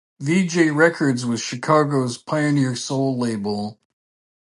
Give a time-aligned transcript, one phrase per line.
[0.19, 3.79] Vee-Jay Records was Chicago's pioneer soul label.